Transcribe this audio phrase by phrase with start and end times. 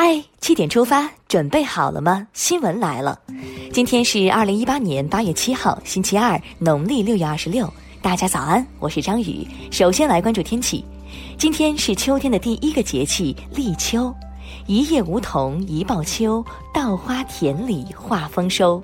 [0.00, 2.24] 嗨，七点出发，准备好了吗？
[2.32, 3.18] 新闻来了，
[3.72, 7.68] 今天是二零一八年八月七号，星期二，农历六月二十六。
[8.00, 9.44] 大家早安，我是张宇。
[9.72, 10.84] 首先来关注天气，
[11.36, 14.14] 今天是秋天的第一个节气立秋，
[14.68, 18.80] 一叶梧桐一报秋，稻花田里话丰收。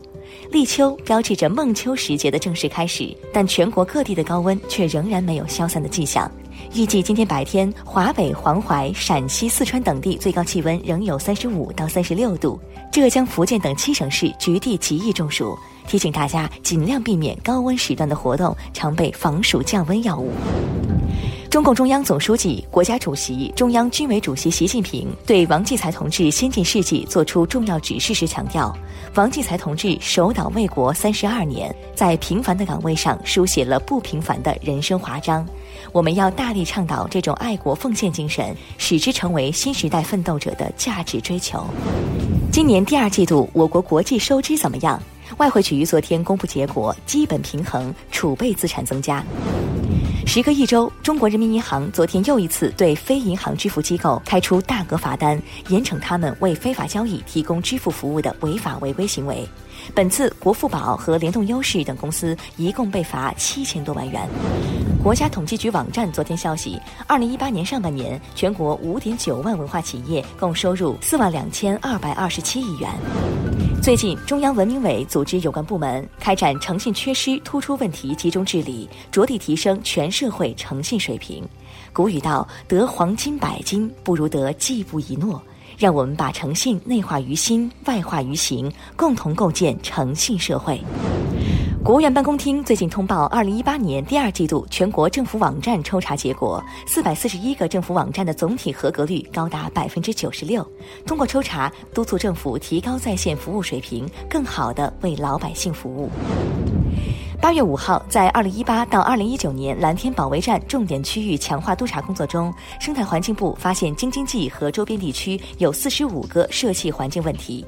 [0.50, 6.30] 立秋标志着孟秋时节的正式开始，但全国各地的高温却仍然没有消散的迹象。
[6.74, 12.58] 预计今天白天，华北、黄淮、陕西、四川等地最高气温仍有三十五到三十六度，
[12.92, 15.56] 浙江、福建等七省市局地极易中暑。
[15.86, 20.30] 提醒大家尽量避免高温时段的活动，常备防暑降温药物。
[21.54, 28.76] 中共中央总书记、国家主席、中央军委主席习近平对王继才同志先进事迹作出重要指示时强调，
[29.14, 35.46] 王继才同志守岛卫国三十二年，在平凡的岗位上书写了不平凡的人生华章。
[35.92, 41.64] 我们要大力倡导这种爱国奉献精神，使之成为新时代奋斗者的价值追求。
[42.50, 45.00] 今年第二季度，我国国际收支怎么样？
[45.36, 49.24] 外汇局昨天公布结果，基本平衡，储备资产增加。
[50.26, 59.46] 时隔一周，中国人民银行昨天又一次对非银行支付机构开出大额罚单，严惩他们为非法交易提供支付服务的违法违规行为。
[59.94, 64.28] 本次国富宝和联动优势等公司一共被罚七千多万元。
[65.02, 72.90] 国家统计局网站昨天消息，二零一八年上半年，全国五点九万文化企业共收入四万两千二百二十七亿元。
[73.84, 81.46] 最近，中央文明委组织有关部门开展诚信缺失突出问题集中治理，着力提升全社会诚信水平。
[81.92, 85.40] 古语道：“得黄金百斤，不如得季布一诺。”
[85.76, 90.80] 让我们把诚信内化于心，外化于行，共同构建诚信社会。
[91.84, 100.66] 国务院办公厅最近通报，二零一八年第二季度全国政府网站抽查结果，四百四十一个政府网站的总体合格率高达百分之九十六。
[101.04, 106.10] 通过抽查，督促政府提高在线服务水平，更好地为老百姓服务。
[107.44, 112.50] 八月五号，在二零一八到二零一九年蓝天保卫战重点区域强化督查工作中，
[112.80, 117.62] 生态环境部发现京津冀和周边地区有四十五个涉气环境问题，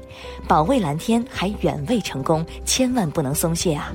[0.47, 3.91] 保卫蓝天还远未成功，千万不能松懈啊！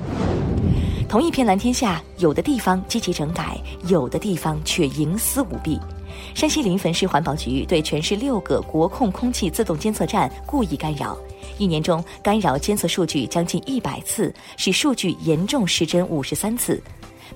[1.09, 5.81] 同一片蓝天下，有的地方积极整改，有的地方却营私舞弊。
[6.35, 11.17] 山西临汾市环保局对全市六个国控空气自动监测站故意干扰。
[11.59, 16.83] 一年中干扰监测数据将近一百次，使数据严重失真五十三次。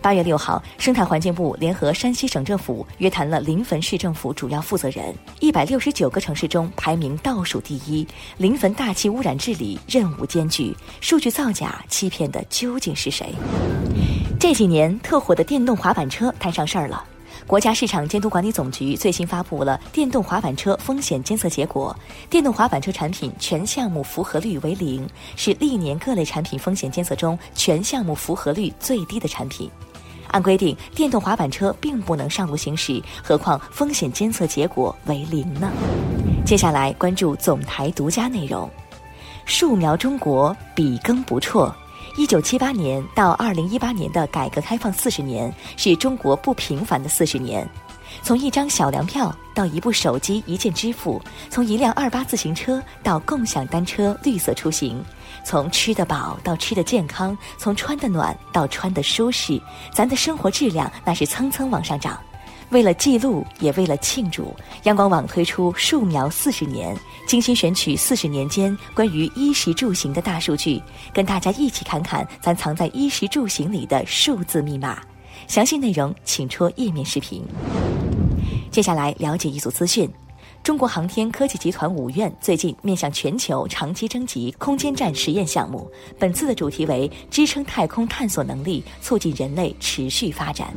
[0.02, 8.06] 八月六号，生态环境部联合山西省政府约谈了临汾市政府主要负责人，一百六十九个城市中排名倒数第一。
[8.36, 13.34] 临汾大气污染治理任务艰巨，数据造假欺骗的究竟是谁？
[14.38, 17.02] 这几年特火的电动滑板车摊上事儿了。
[17.46, 21.96] 国家市场监督管理总局最新发布了电动滑板车风险监测结果，
[22.28, 29.70] 电动滑板车产品全项目符合率为零，是历年各类产品风险监测中全项目符合率最低的产品。
[30.32, 35.70] 按规定，电动滑板车并不能上路行驶，何况风险监测结果为零呢？
[36.44, 38.68] 接下来关注总台独家内容：
[39.44, 41.72] 树苗中国，笔耕不辍。
[42.16, 47.68] 一九七八年到二零一八年的改革开放四十年，是中国不平凡的四十年。
[48.22, 55.04] 从一张小粮票到一部手机一键支付，从一辆二八自行车到共享单车绿色出行，
[55.44, 59.60] 从吃得饱到吃得健康，从穿得暖到穿得舒适，
[59.92, 62.18] 咱的生活质量那是蹭蹭往上涨。
[62.70, 64.52] 为了记录，也为了庆祝，
[64.84, 66.96] 央广网推出“树苗四十年”，
[67.26, 70.82] 精心选取四十年间关于衣食住行的大数据，
[71.14, 75.00] 跟大家一起看看咱藏在衣食住行里的数字密码。
[75.46, 77.44] 详细内容请戳页面视频。
[78.70, 80.10] 接下来了解一组资讯。
[80.64, 85.88] 中国航天科技集团五院最近面向全球长期征集空间站实验项目，
[86.18, 90.74] 本次的主题为支撑太空探索能力，促进人类持续发展。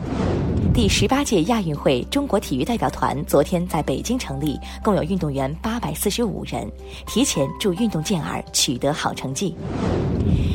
[0.73, 6.69] 第十八届亚运会中国体育代表团昨天在北京成立，共有运动员八百四十五人，
[7.05, 9.55] 提前祝运动健儿取得好成绩。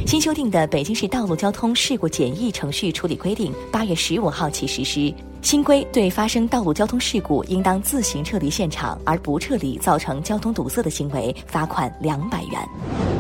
[0.07, 5.13] 新修订的《北京市道路交通事故简易程序处理规定》八月十五号起实施。
[5.43, 13.14] 新规对发生道路交通事故，应当自行撤离现场，而不撤离造成交通堵塞的行为，罚款两百元。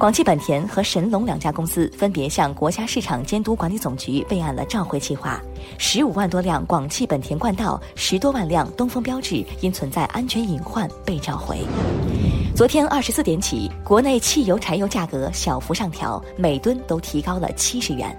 [0.00, 5.38] 广汽本田和神龙两家公司分别向国家市场监督管理总局备案了召回计划，
[5.76, 11.58] 十五万多辆广汽本田冠道，十多万辆东风标致因存在安全隐患被召回。
[12.56, 18.16] 昨天二十四点起，国内汽油、柴油价格小幅上调，每吨都提高了七十元。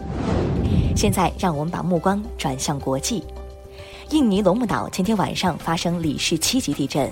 [0.95, 3.23] 现在，让我们把目光转向国际。
[4.11, 7.11] 印尼龙目岛前天晚上发生里氏七级地震，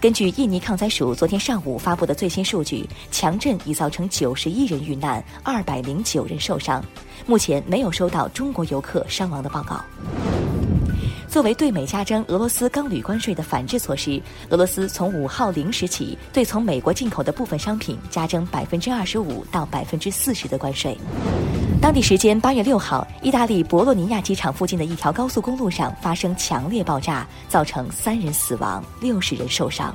[0.00, 6.82] 根据印尼抗灾署昨天上午发布的最新数据，强震已造成九十一人遇难，二百零九人受伤。
[7.26, 9.78] 目前没有收到中国游客伤亡的报告。
[11.28, 14.18] 作为对美加征俄罗斯钢铝关税的反制措施，
[14.48, 20.96] 俄罗斯从五号零时起对从美国进口的部分商品加征百分之二十五到百分之四十的关税。
[21.80, 29.94] 当地时间八月六号，意大利博洛尼亚机场附近的一条高速公路上发生强烈爆炸，造成三人死亡，六十人受伤。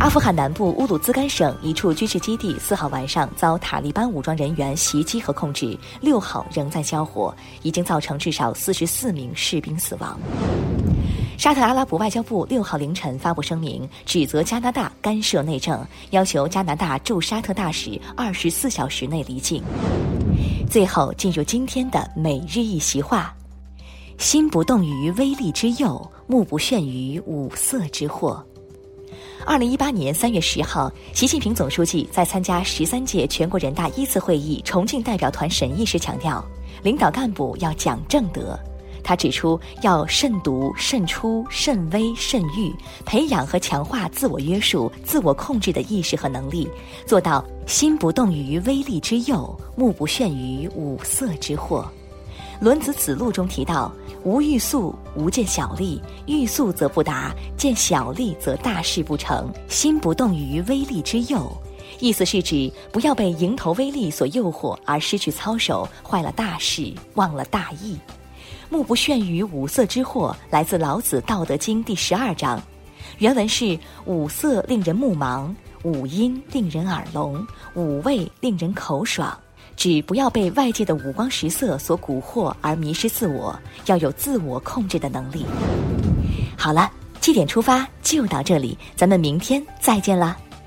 [0.00, 10.18] 阿富汗南部乌鲁兹干省一处军事基地四号晚上遭塔利班武装人员袭击和控制，六号仍在交火，已经造成至少四十四名士兵死亡。
[11.38, 19.62] 沙特阿拉伯外交部六号凌晨发布声明，指责加拿大干涉内政，要求加拿大驻沙特大使二十四小时内离境。
[20.68, 23.34] 最后进入今天的每日一席话：
[24.18, 28.44] 心不动于微利之诱，目不眩于五色之货。
[29.44, 36.42] 二零一八年三月十号，习近平总书记在参加十三届全国人大一次会议重庆代表团审议时强调，
[36.82, 38.58] 领导干部要讲正德。
[39.06, 42.74] 他指出，要慎独、慎出、慎微、慎欲，
[43.04, 46.68] 培养和强化自我约束、自我控制的意识和能力，
[47.06, 51.84] 做到心不动于微利之诱，目不眩于五色之惑。
[52.60, 53.92] 《论子·子路》中提到
[54.24, 59.48] ：“无欲速，无见小利；欲速则不达，见小利则大事不成。
[59.68, 61.48] 心不动于微利之诱。”
[62.00, 67.96] 意思是指不要被蝇头微利所诱惑而失去操守，坏了大事，忘了大义。
[68.68, 72.60] 目不眩于五色之惑，来自老子《道德经》第十二章，
[73.18, 75.54] 原文是：“五色令人目盲，
[75.84, 79.36] 五音令人耳聋，五味令人口爽。”
[79.76, 85.44] 指不要被外界的五光十色所蛊惑而迷失自我，要有自我控制的能力。
[86.56, 86.90] 好了，
[87.20, 90.36] 七点出发就到这里，咱们明天再见啦。